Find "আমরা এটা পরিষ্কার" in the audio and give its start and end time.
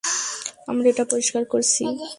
0.67-1.43